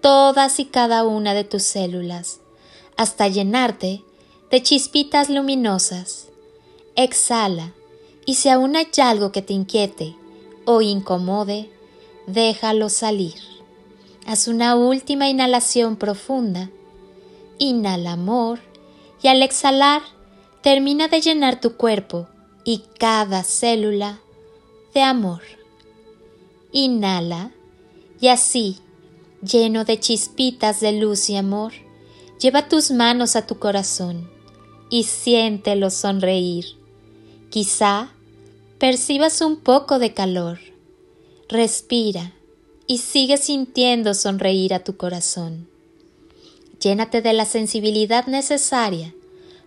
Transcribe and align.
todas 0.00 0.60
y 0.60 0.66
cada 0.66 1.04
una 1.04 1.34
de 1.34 1.44
tus 1.44 1.62
células, 1.62 2.40
hasta 2.96 3.28
llenarte 3.28 4.02
de 4.50 4.62
chispitas 4.62 5.30
luminosas. 5.30 6.28
Exhala, 6.96 7.72
y 8.26 8.34
si 8.34 8.48
aún 8.48 8.76
hay 8.76 8.88
algo 9.02 9.32
que 9.32 9.42
te 9.42 9.52
inquiete 9.52 10.16
o 10.64 10.82
incomode, 10.82 11.70
déjalo 12.26 12.88
salir. 12.88 13.34
Haz 14.26 14.48
una 14.48 14.76
última 14.76 15.28
inhalación 15.28 15.96
profunda. 15.96 16.70
Inhala 17.58 18.12
amor 18.12 18.58
y 19.22 19.28
al 19.28 19.42
exhalar 19.42 20.02
termina 20.60 21.08
de 21.08 21.20
llenar 21.20 21.60
tu 21.60 21.76
cuerpo 21.76 22.28
y 22.64 22.82
cada 22.98 23.42
célula 23.42 24.20
de 24.92 25.00
amor. 25.00 25.40
Inhala 26.72 27.52
y 28.20 28.28
así 28.28 28.78
lleno 29.42 29.84
de 29.84 30.00
chispitas 30.00 30.80
de 30.80 30.92
luz 30.92 31.30
y 31.30 31.36
amor, 31.36 31.72
lleva 32.40 32.68
tus 32.68 32.90
manos 32.90 33.36
a 33.36 33.46
tu 33.46 33.58
corazón 33.58 34.28
y 34.90 35.04
siéntelo 35.04 35.90
sonreír. 35.90 36.76
Quizá 37.50 38.10
percibas 38.78 39.40
un 39.40 39.56
poco 39.56 39.98
de 39.98 40.14
calor. 40.14 40.58
Respira 41.48 42.32
y 42.86 42.98
sigue 42.98 43.36
sintiendo 43.36 44.14
sonreír 44.14 44.74
a 44.74 44.84
tu 44.84 44.96
corazón. 44.96 45.68
Llénate 46.80 47.22
de 47.22 47.32
la 47.32 47.44
sensibilidad 47.44 48.26
necesaria 48.26 49.14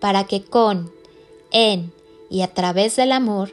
para 0.00 0.24
que 0.24 0.42
con, 0.42 0.92
en 1.50 1.92
y 2.30 2.42
a 2.42 2.52
través 2.52 2.96
del 2.96 3.12
amor 3.12 3.52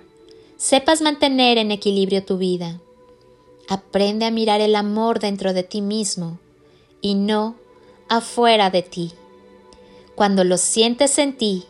sepas 0.57 1.01
mantener 1.01 1.57
en 1.57 1.71
equilibrio 1.71 2.23
tu 2.23 2.37
vida 2.37 2.79
Aprende 3.71 4.25
a 4.25 4.31
mirar 4.31 4.59
el 4.59 4.75
amor 4.75 5.21
dentro 5.21 5.53
de 5.53 5.63
ti 5.63 5.79
mismo 5.79 6.39
y 6.99 7.15
no 7.15 7.55
afuera 8.09 8.69
de 8.69 8.81
ti. 8.81 9.13
Cuando 10.13 10.43
lo 10.43 10.57
sientes 10.57 11.17
en 11.17 11.37
ti 11.37 11.63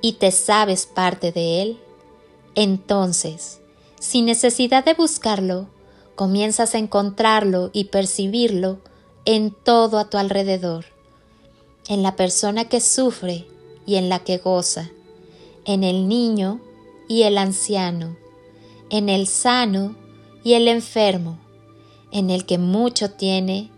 y 0.00 0.12
te 0.12 0.30
sabes 0.30 0.86
parte 0.86 1.32
de 1.32 1.60
él, 1.60 1.80
entonces, 2.54 3.58
sin 3.98 4.26
necesidad 4.26 4.84
de 4.84 4.94
buscarlo, 4.94 5.66
comienzas 6.14 6.76
a 6.76 6.78
encontrarlo 6.78 7.70
y 7.72 7.86
percibirlo 7.86 8.78
en 9.24 9.50
todo 9.50 9.98
a 9.98 10.08
tu 10.08 10.18
alrededor, 10.18 10.84
en 11.88 12.04
la 12.04 12.14
persona 12.14 12.68
que 12.68 12.80
sufre 12.80 13.48
y 13.84 13.96
en 13.96 14.08
la 14.08 14.20
que 14.20 14.38
goza, 14.38 14.92
en 15.64 15.82
el 15.82 16.06
niño 16.06 16.60
y 17.08 17.22
el 17.22 17.36
anciano, 17.36 18.16
en 18.90 19.08
el 19.08 19.26
sano 19.26 19.96
y 20.44 20.54
el 20.54 20.68
enfermo, 20.68 21.38
en 22.10 22.30
el 22.30 22.44
que 22.46 22.58
mucho 22.58 23.10
tiene 23.10 23.70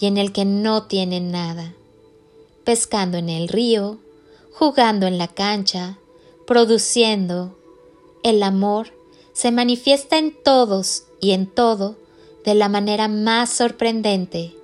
y 0.00 0.06
en 0.06 0.16
el 0.16 0.32
que 0.32 0.44
no 0.44 0.84
tiene 0.84 1.20
nada, 1.20 1.74
pescando 2.64 3.18
en 3.18 3.28
el 3.28 3.48
río, 3.48 3.98
jugando 4.52 5.06
en 5.06 5.18
la 5.18 5.28
cancha, 5.28 5.98
produciendo. 6.46 7.56
El 8.22 8.42
amor 8.42 8.92
se 9.32 9.50
manifiesta 9.50 10.18
en 10.18 10.34
todos 10.42 11.04
y 11.20 11.32
en 11.32 11.46
todo 11.46 11.96
de 12.44 12.54
la 12.54 12.68
manera 12.68 13.08
más 13.08 13.50
sorprendente. 13.50 14.54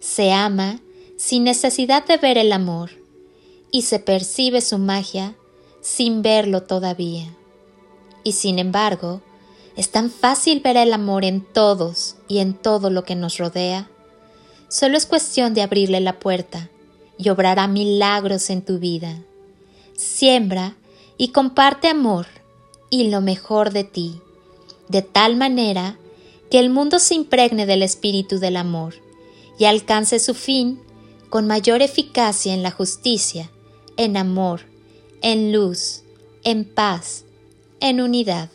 Se 0.00 0.32
ama 0.32 0.80
sin 1.16 1.44
necesidad 1.44 2.04
de 2.06 2.16
ver 2.16 2.38
el 2.38 2.52
amor 2.52 2.90
y 3.70 3.82
se 3.82 3.98
percibe 3.98 4.60
su 4.60 4.78
magia 4.78 5.34
sin 5.80 6.22
verlo 6.22 6.62
todavía. 6.62 7.34
Y 8.24 8.32
sin 8.32 8.58
embargo, 8.58 9.22
es 9.78 9.92
tan 9.92 10.10
fácil 10.10 10.58
ver 10.58 10.76
el 10.76 10.92
amor 10.92 11.24
en 11.24 11.40
todos 11.40 12.16
y 12.26 12.38
en 12.38 12.54
todo 12.54 12.90
lo 12.90 13.04
que 13.04 13.14
nos 13.14 13.38
rodea. 13.38 13.88
Solo 14.68 14.96
es 14.96 15.06
cuestión 15.06 15.54
de 15.54 15.62
abrirle 15.62 16.00
la 16.00 16.18
puerta 16.18 16.68
y 17.16 17.28
obrará 17.28 17.68
milagros 17.68 18.50
en 18.50 18.62
tu 18.62 18.80
vida. 18.80 19.22
Siembra 19.94 20.74
y 21.16 21.28
comparte 21.28 21.86
amor 21.86 22.26
y 22.90 23.08
lo 23.10 23.20
mejor 23.20 23.70
de 23.70 23.84
ti, 23.84 24.20
de 24.88 25.02
tal 25.02 25.36
manera 25.36 25.96
que 26.50 26.58
el 26.58 26.70
mundo 26.70 26.98
se 26.98 27.14
impregne 27.14 27.64
del 27.64 27.84
espíritu 27.84 28.40
del 28.40 28.56
amor 28.56 28.96
y 29.60 29.66
alcance 29.66 30.18
su 30.18 30.34
fin 30.34 30.80
con 31.30 31.46
mayor 31.46 31.82
eficacia 31.82 32.52
en 32.52 32.64
la 32.64 32.72
justicia, 32.72 33.52
en 33.96 34.16
amor, 34.16 34.62
en 35.22 35.52
luz, 35.52 36.02
en 36.42 36.64
paz, 36.64 37.24
en 37.78 38.00
unidad. 38.00 38.50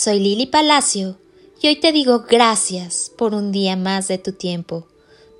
Soy 0.00 0.20
Lili 0.20 0.46
Palacio 0.46 1.18
y 1.60 1.66
hoy 1.66 1.74
te 1.74 1.90
digo 1.90 2.20
gracias 2.28 3.10
por 3.18 3.34
un 3.34 3.50
día 3.50 3.74
más 3.74 4.06
de 4.06 4.16
tu 4.16 4.30
tiempo, 4.30 4.86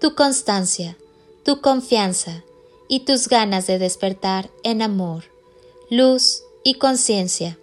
tu 0.00 0.16
constancia, 0.16 0.98
tu 1.44 1.60
confianza 1.60 2.42
y 2.88 3.04
tus 3.04 3.28
ganas 3.28 3.68
de 3.68 3.78
despertar 3.78 4.50
en 4.64 4.82
amor, 4.82 5.26
luz 5.90 6.42
y 6.64 6.74
conciencia. 6.74 7.56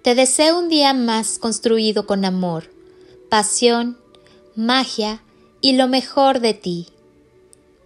Te 0.00 0.14
deseo 0.14 0.58
un 0.58 0.70
día 0.70 0.94
más 0.94 1.38
construido 1.38 2.06
con 2.06 2.24
amor, 2.24 2.72
pasión, 3.28 3.98
magia 4.56 5.22
y 5.60 5.74
lo 5.74 5.88
mejor 5.88 6.40
de 6.40 6.54
ti. 6.54 6.86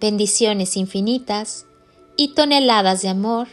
Bendiciones 0.00 0.76
infinitas 0.76 1.66
y 2.16 2.34
toneladas 2.34 3.02
de 3.02 3.08
amor 3.08 3.48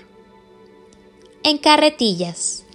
en 1.42 1.58
carretillas. 1.58 2.66